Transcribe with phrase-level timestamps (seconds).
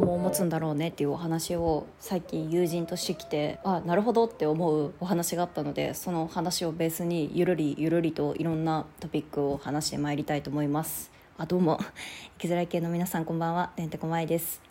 [0.00, 11.12] 供を持つんだろうねっていうお話を最近友人としてきてあなるほどって思うお話があったのでその話をベースにゆるりゆるりといろんなトピックを話してまいりたいと思います。
[11.36, 11.78] あどうも。
[12.38, 13.72] 生きづらい系の皆さんこんばんは。
[13.76, 14.63] てんてこまいです。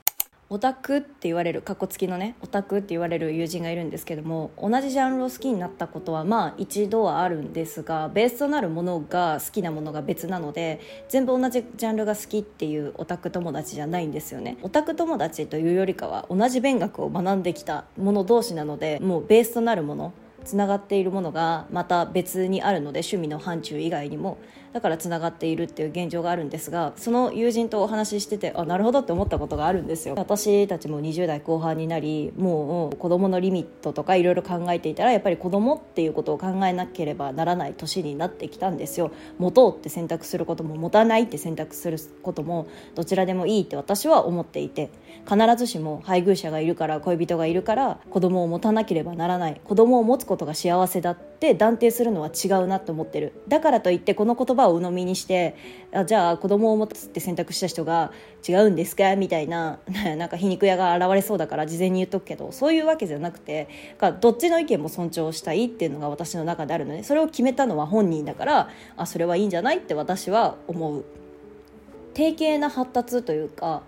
[0.53, 14.59] オタクって言われるかっこつきのねオタクって言われる友人がいるんですけども同じジャンルを好きになったことはまあ一度はあるんですがベースとなるものが好きなものが別なので全部同じジャンルが好きっていうオタク友達じゃないんですよね。
[14.61, 24.37] オタク友達というよりかは同じ勉学を学んできたもの同士なのでもうベースとなるものつながっているものがまた別にあるので趣味の範疇以外にも。
[24.73, 30.15] だからつながっているっていう現状があるんですがその友人とお話ししててあなるほどって思ったことがあるんですよ。
[30.17, 39.11] 私たちも20代後半になりもう子供のリミットとかいろいろ考えていたらやっぱり子供っていうことを考えなければならない年になってきたんですよ。
[39.37, 44.89] 持とうって選択することも持たないって選択することもどちらでもいいって私は思っていて
[45.29, 49.61] 必ずしも配偶者がいるから恋人がいるから子供を持たなければならない。
[49.63, 53.33] 子供を持つことことが幸せだって断定するのは違うなって思ってる。
[53.47, 55.55] だからといってこの言葉を鵜呑みにして
[55.93, 58.11] あじゃあ子供を持つって選択した人が
[58.47, 59.15] 違うんですか？
[59.15, 59.79] みたいな
[60.17, 63.67] なんか皮肉屋が現れそうだから事前に言っとくけどそういうわけじゃなくて
[63.99, 71.05] かどっちの意見も尊重したいっていうのが私の中であるのでそれを決めたのは本人だからあそれはいいんじゃないって私は思う。
[72.13, 73.81] 定型な発達というか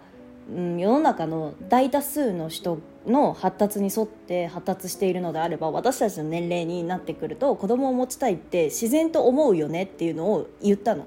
[0.49, 11.05] うん、世の中の大多数の人の発達に沿って発達しているのであれば私たちの年齢になってくると子供を持ちたいって自然と思うよねっていうのを言ったの。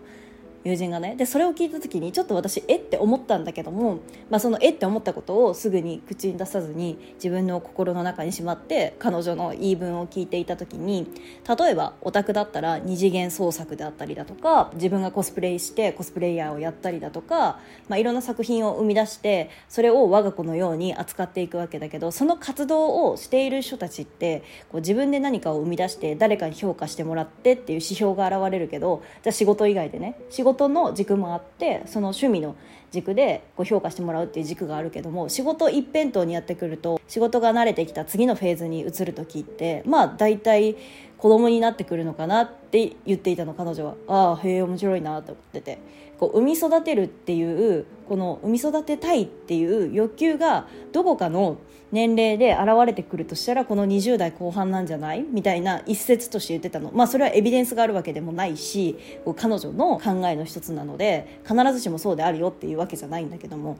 [0.64, 11.06] 友人がねでそれを聞いた時にちょっと私えって思ったんだけども、まあ、そのえって思ったことをすぐに口に出さずに自分の心の中にしまって彼女の言い分を聞いていた時に
[11.48, 32.56] 例えばオタクだったら二次元創作であったりだとか自分がコスプレしてコスプレイヤーをやったりだとか、まあ、いろんな作品を生み出してそれを我が子のように扱っていくわけだけどその活動をしている人たちってこう自分で何かを生み出して誰かに評価してもらってっていう指標が現れるけどじゃあ仕事以外でね仕事事の軸もあってその趣味の
[32.90, 40.76] 軸でこう評価してもらうっていう軸があるけども仕事一辺倒にやってくると仕事が慣れてきた次のフェーズに移る時ってまあ大体
[41.18, 43.94] 子供になってくるのかなって言っていたの彼女は。
[44.06, 45.78] ああへえ面白いなと思ってて。
[46.18, 51.58] こう産み育てるっていうこの産み育てたいっていう欲求がどこかの
[51.90, 55.22] 年齢で現れてくるとしたらこの20代後半なんじゃない？
[55.22, 56.90] みたいな一説として言ってたの。
[56.92, 58.98] まあそれはエビデンスがあるわけでもないし
[59.36, 63.78] 彼女の考えの一つなので必ずしもそうであるよっていうわけじゃないんだけども。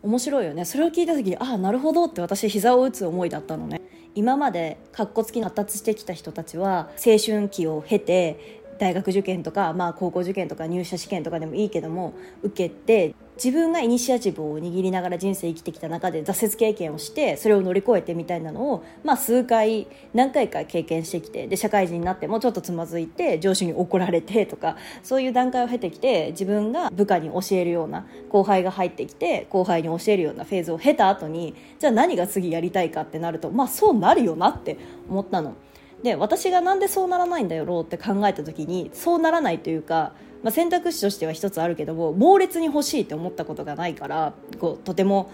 [0.00, 0.64] 面白いよね。
[0.64, 3.80] それを聞いた時にああなるほどって私膝を打つ思いだったのね。
[4.14, 34.76] 今までかっこつき発達してきた人たちは青春期を経て大学受験とか、まあ、高校受験とか入社試験とかでもいいけども受けて自分がイニシアチブを握りながら人生生きてきた中で挫折経験をしてそれを乗り越えてみたいなのを、まあ、数回何回か経験してきてで社会人になってもちょっとつまずいて上司に怒られてとかそういう段階を経てきて自分が部下に教えるような後輩が入ってきて後輩に教えるようなフェーズを経た後にじゃあ何が次やりたいかってなるとまあそうなるよなって
[35.08, 35.54] 思ったの。
[36.02, 45.30] で私がなんでそうならないんだろうって考えた時にそうならないというか、まあ、選択肢としては一つあるけども猛烈に欲しいって思ったことがないからこうとても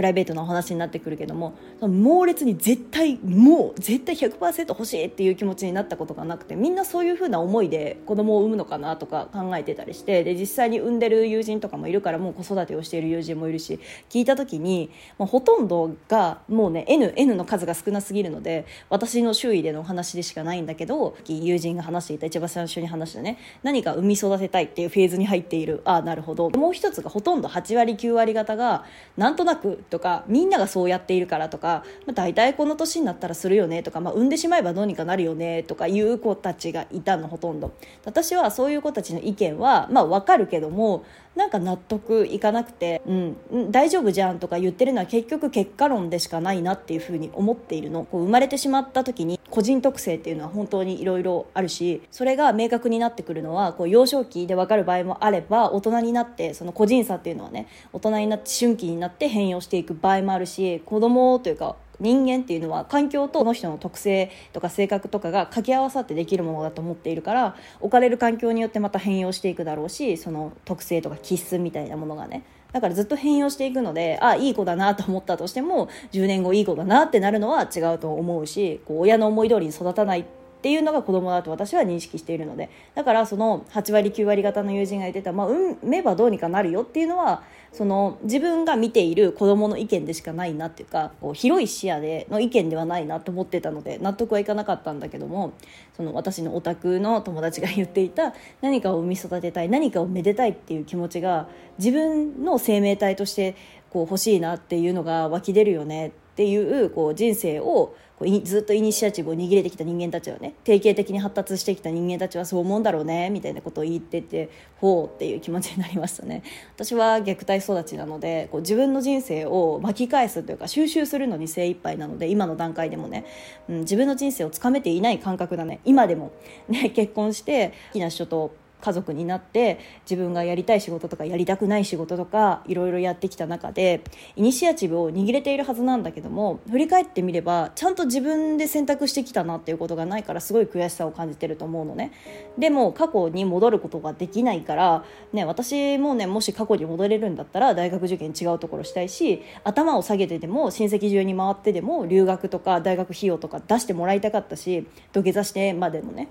[0.00, 1.52] プライベートなお話になってくるけども
[1.82, 13.78] 猛烈に絶対もう絶対100%欲しいっていう気持ちになったことがなくてみんなそういうふうな思いで子供を産むのかなとか考えてたりしてで実際に産んでる友人とかもいるからもう子育てをしている友人もいるし
[14.08, 25.82] 聞いた時に、まあ、ほとんどがもうね N, N の数が少なすぎるので私の周囲での話でしかないんだけど友人が話していた一番最初に話したね何か産み育てたいっていうフェーズに入っている。
[25.84, 26.48] ああなるほど。
[26.48, 28.86] もう一つがほとんど8割9割方が
[29.18, 37.72] なんとなくとかみんながそうやっているからとか、まあ、大体この年になったらするよねとか、まあ、産んでしまえばどうにかなるよねとかいう子たちがいたのほとんど。
[38.04, 41.04] 私はそういう子たちの意見はまあ分かるけども
[41.36, 48.04] なんか納得いかなくて、うん、大丈夫じゃんとか言ってるのは結局結果論でしかないなっていうふうに思っているの。
[48.04, 72.42] こう生まれてしまった時に個人特性っていうのは本当にいろいろあるしそれが明確になってくるのはこう幼少期で分かる場合もあれば大人になってその個人差っていうのはね大人になって春期になって変容していく場合もあるし子供というか人間っていうのは環境とその人の特性とか性格とかが掛け合わさってできるものだと思っているから置かれる環境によってまた変容していくだろうしその特性とか気質みたいなものがね。
[72.72, 80.24] だからずっと変容していくのであいい子だなと思ったとしても10年後いい子だなってなるのは違うと思うしこう親の思い通りに育たない
[80.60, 87.42] っていうのが子供だと私は認識しているのでだからその8割9割方の友人が言ってた、まあ、産めばどうにかなるよっていうのは
[87.72, 95.54] その自分が見ている子供の意見でしかないなっていうかこう広い視野での意見ではないなと思ってたので納得はいかなかったんだけども
[95.96, 101.48] その私のオタクの友達が言っていた何かを産み育てたい何かをめでたいっていう気持ちが
[101.78, 103.56] 自分の生命体として
[103.88, 116.42] こう欲しいなっていうのが湧き出るよねっていうこう人生をこうずっとイニシアチブを握れてきた人間たちはね定型的に発達してきた人間たちはそう思うんだろうねみたいなことを言っててほうっていう気持ちになりましたね。
[116.76, 123.24] 私は虐待育ちなのでこう自分の人生を巻き返すというか収集するのに精一杯なので今の段階でもね、
[123.70, 125.80] うん、自分の人生をつかめていない感覚だね。
[125.86, 126.32] 今でも、
[126.68, 129.78] ね、結婚して好きな人と家族になって
[130.08, 134.02] 自分がやりたい仕事とかやりたくない仕事とかいろいろやってきた中で
[134.36, 142.12] イニシアチブを握れているはずなんだけども振り返ってみればちゃんと自分で選択してきたなっていうことがないからすごい悔しさを感じてると思うのね。
[142.58, 156.28] でも過去に戻ることができないから、ね、私もねもし過去に戻れるんだったら大学受験違うところしたいし頭を下げてでも親戚中に回ってでも留学とか大学費用とか出してもらいたかったし土下座してまでもね。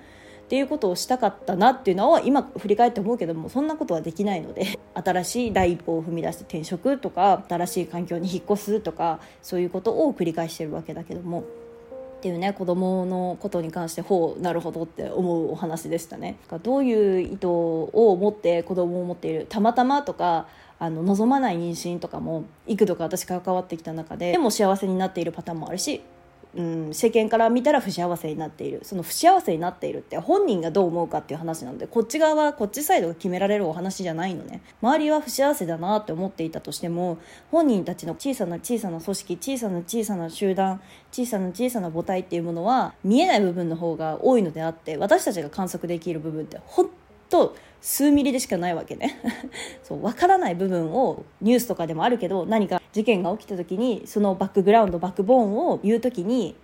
[0.49, 11.41] っていうことをしたかったなっていうのは今振り返って思うけどもそんなことはできないので 新しい第一歩を踏み出して転職とか新しい環境に引っ越すとかそういうことを繰り返してるわけだけども。
[11.41, 20.47] っていうね子供のことに関してほうなるほどって思うお話でしたねどういう意図を持って子供を持っているたまたまとか
[20.79, 26.01] あの望まない妊娠とかも幾度か私関わってきた中ででも幸せになっているパターンもあるし
[26.55, 28.79] うん、世間から見たら不幸せになっている。
[28.83, 34.61] その不幸せになっているって本人がどう思うかっていう話なのでこっち側はこっちサイドが決められるお話じゃないのね。
[34.81, 37.19] 周りは不幸せだなって思っていたとしても
[37.51, 40.81] 本人たちの小さな小さな組織小さな小さな集団
[41.11, 46.89] 小さな小さな母体っていうものは見えない部分の方が多いのであって私たちが観測できる部分って本
[47.29, 49.19] 当数ミリでしかないわけね。
[49.83, 56.55] そう分からない部分をニュースとかでもあるけど何か事件が起きた時にそのバックグラウンドバックボーンを言う時に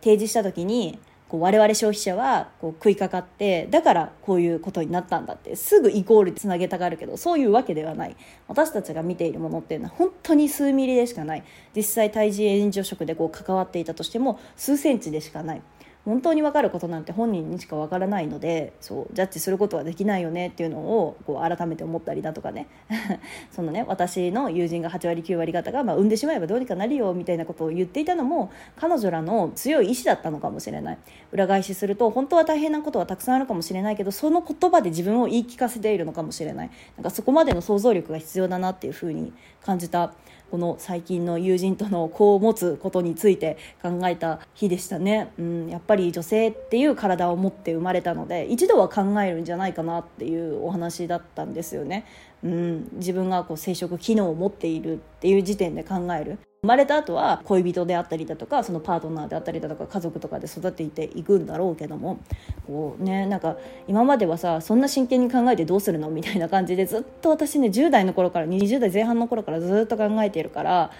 [0.00, 0.98] 提示した時に
[1.32, 8.16] こう我々消費者はこう食いかかってだからこういうことになったんだってすぐイコールつなげたがるけどそういうわけではない。
[8.48, 11.44] 私たちが見ているものっていうのは本当に数ミリでしかない。
[11.74, 15.62] 実際胎児援助職でこう関わっていたとしても数センチでしかない。
[16.04, 22.66] 本当に分かることなんて本人にしか分からないのでそうジャッジすることはできないよねっていうのをこう改めて思ったりだとかね。
[23.52, 30.98] そのね私の友人が8割9割方が、まあ、産んでしまえばどうにかなるよみたいなことを言っていたのも彼女らの強い意志だったのかもしれない。
[31.30, 36.70] 裏返しすると本当は大変なことはたくさんあるかもしれないけどその言葉で自分を言い聞かせているのかもしれない。
[36.96, 39.32] なんかそこまでの想像力が必要だなっていうふうに
[39.64, 40.12] 感じた。
[40.52, 52.04] この最近の友人との子を持つことについて考えた日でしたね、うん、やっぱり女性っていう体を持って生まれたので一度は考えるんじゃないかなっていうお話だったんですよね、
[52.44, 56.38] うん、自分がこう生殖機能を持っているっていう時点で考える。
[56.64, 62.20] 生まれた後は恋人であったりだとかそのパートナーであったりだとか家族とかで育てていくんだろうけども
[62.68, 63.56] こうねなんか
[63.88, 66.08] 今まではさそんな真剣に考えてどうするの？
[66.08, 70.92] みたいな感じでずっと私ね10代の頃から20代前半の頃からずっと考えているから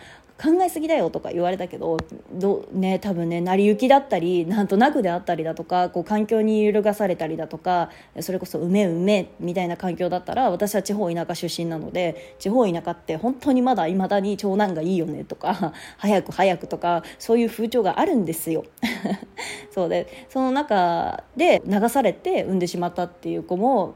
[0.42, 1.98] 考えすぎだよとか言われたけど
[2.32, 7.90] どね多分ね成り行きだったりなんとなくであったりだとかこう環境に揺るがされたりだとか
[8.20, 18.64] それこそ「うめうめ」みたいな環境だったら私は地方田舎出身なので地方田舎って本当にまだいまだに長男がいいよねとか早く早くとかそういう風潮があるんですよ。
[19.70, 23.94] そうでその中で流されて産んでしまったっていう子も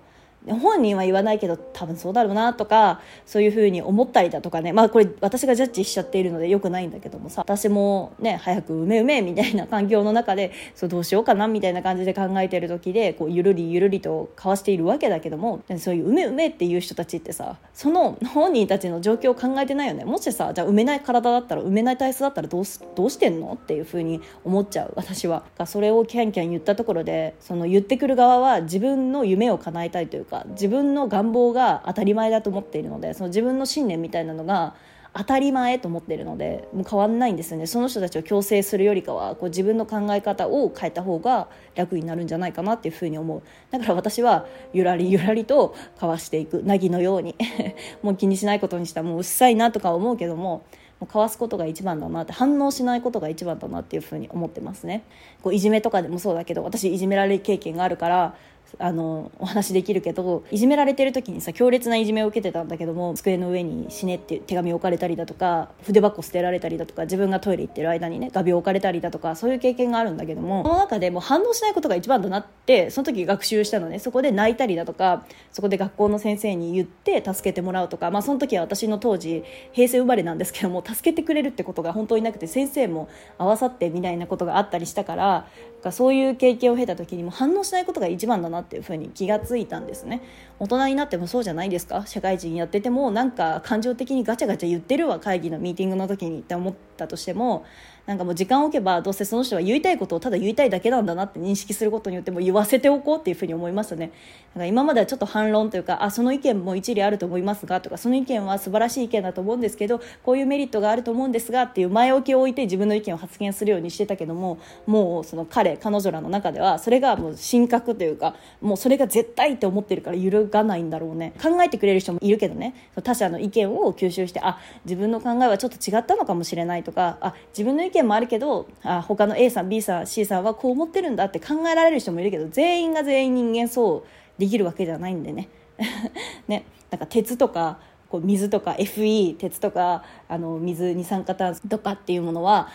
[0.54, 4.72] 本人は言わないけど多分そうだろうなとかそういうふうに思ったりだとかね。
[4.72, 7.42] まあこれ私がジャッジしちゃっているのでよくないんだけどもさ。
[7.42, 15.60] 私もね早くうめうめみたいな環境の中でそうどうしようかなみたいな感じで考えてる時でこうゆるりゆるりと交わしているわけだけども。
[15.78, 20.04] そういううめうめっていう人たちってさその本人たちの状況を考えてないよね。
[20.04, 24.92] もしさじゃあ埋めない体だったら埋めない体質だったらどうすどうしてんのっていうふうに思っちゃう。
[24.96, 25.44] 私は。
[25.66, 34.74] それをキャンキャン言ったところでその言ってくる側は自分の夢を叶えたいというかか自分の願望が当たり前だと思っているのでその自分の信念みたいなのが
[35.18, 37.66] 当たり前と思っているのでもう変わんないんですよね。
[37.66, 43.42] その人たちを強制するよりかはこう自分の考え方を変えた方が楽になるんじゃないかなっていうふうに思う。
[43.70, 46.62] だから私はゆらりゆらりとかわしていく。
[46.64, 47.34] 凪のように。
[48.02, 49.02] もう気にしないことにした。
[49.02, 50.64] もううっさいなとか思うけども
[51.00, 55.02] もうかわすことが一番だなって反応しないことが一番だなっていうふうに思ってますね。
[55.42, 58.34] こういじめとかでもそうだけど私いじめられる経験があるから
[58.78, 73.98] あのお話できるけどいじめられてる時にさ強烈ないじめを受けてたんだけども机の上に死ねって手紙置かれたりだとか筆箱捨てられたりだとか自分がトイレ行ってる間にね画鋲置かれたりだとかそういう経験があるんだけどもその中でも反応しないことが一番だなってその時学習したのね。
[73.98, 79.42] そこで泣いたりだとかそこで学校の先生に言って助けてもらうとか、まあ、その時は私の当時
[79.72, 83.08] 平成生まれなんですけども助けてくれるってことが本当になくて先生も
[83.38, 85.46] 合わさってみたいなことがあったりしたから
[85.92, 90.22] そういう経験を経た時にも反応しないことが一番だなっていうふうに気がついたんですね。
[90.58, 92.04] 大人になってもそうじゃないですか？
[92.06, 97.64] 社会人やっててもなんか感情的にガチャガチャ言ってるわ会議のミーティングの時にって思ってたとしても
[98.06, 104.12] なんかもう時間を置けばどうせその人は言いたいことをただ言いたいだけなんだなって認識することによっても言わせておこうっていうふうに思いましたね。
[104.54, 121.32] なんか今まではちょっと反論というかあその意見も一理あると思いますがとかその意見は素晴らしい意見だと思うんですけどこういうメリットがあると思うんですがっていう前置きを置いて自分の意見を発言するようにしてたけどももうその彼彼女らの中ではそれがもう神格というかもうそれが絶対って思ってるから揺るがないんだろうね。
[121.42, 122.74] 考えてくれる人もいるけどね。
[123.02, 135.48] 他者の意見を吸収してあ自分の考えはちょっと違ったのかもしれないとかあ自分の意見もあるけどあ他の A さん B さん C さんはこう思ってるんだって考えられる人もいるけど全員が全員人間そうできるわけじゃないんでね。
[136.46, 137.78] ねなんか鉄とか
[138.08, 142.68] こう水とか FE 鉄とかあの水二酸化炭素とかっていうものは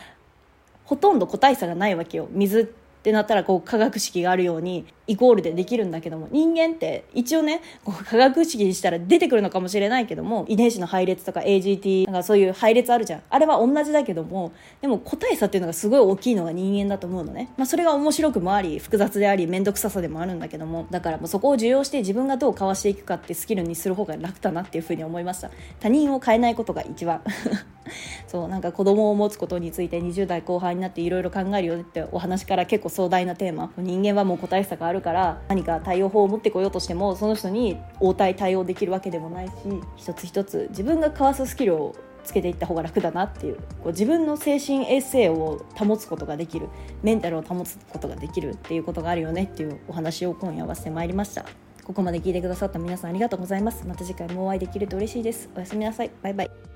[0.84, 2.28] ほとんど個体差がないわけよ。
[2.32, 2.66] 水っ
[3.04, 13.22] てなったらこう化学式があるようにイコールでできるんだけども人間って一応ねこう化学式にしたら出てくるのかもしれないけども遺伝子の配列とか AGT なんかそういう配列あるじゃん。
[13.30, 25.52] あれは同じだけどもでも個体差っていうのがすごい大きいのが人間だと思うのね、まあ、それが面白くもあり複雑であり面倒くささでもあるんだけどもだからもうそこを受容して自分がどうかわしていくかってスキルにする方が楽だなっていうふうに思いました。
[25.80, 27.22] 他人を変えないことが一番。
[28.28, 33.72] そうなんか子供を持つことについて20代後半になっていろいろ考えるよってお話から結構壮大なテーマ。
[33.78, 39.54] 人間はもう個体差があるから何か対応法を持ってこようとしてもその人に応対対応できるわけでもないし
[39.98, 46.70] 一つ一つ自分が交わすスキルをつけていった方が楽だなっていうこう自分の精神衛生を保つことができる
[47.02, 51.46] メンタルを保つことができるっていうことがあるよねっていうお話を今夜はしてまいりました。
[51.84, 53.86] ここまで聞いてくださった皆さんありがとうございます。
[53.88, 55.50] また次回もお会いできると嬉しいです。
[55.56, 56.12] おやすみなさい。
[56.22, 56.71] バイバイ。